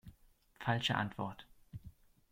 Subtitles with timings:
[0.59, 1.45] Falsche Antwort.